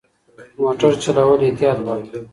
[0.61, 2.05] موټر چلول احتیاط غواړي.